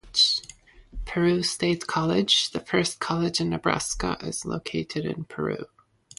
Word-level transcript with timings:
Peru 1.05 1.43
State 1.43 1.85
College, 1.85 2.49
the 2.49 2.59
first 2.59 2.99
college 2.99 3.39
in 3.39 3.49
Nebraska, 3.51 4.17
is 4.21 4.45
located 4.45 5.05
in 5.05 5.25
Peru. 5.25 5.67